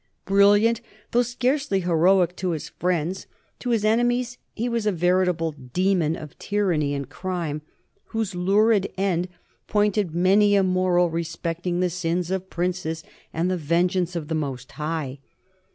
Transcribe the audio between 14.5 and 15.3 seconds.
High.